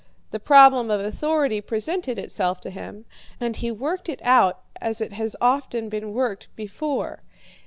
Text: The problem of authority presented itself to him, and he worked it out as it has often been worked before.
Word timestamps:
The 0.31 0.39
problem 0.39 0.89
of 0.89 0.99
authority 0.99 1.61
presented 1.61 2.17
itself 2.17 2.59
to 2.61 2.71
him, 2.71 3.05
and 3.39 3.55
he 3.55 3.69
worked 3.69 4.09
it 4.09 4.19
out 4.23 4.61
as 4.81 4.99
it 4.99 5.13
has 5.13 5.35
often 5.39 5.89
been 5.89 6.11
worked 6.11 6.47
before. 6.55 7.21